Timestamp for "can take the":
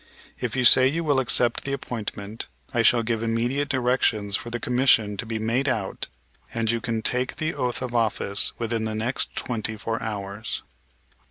6.81-7.53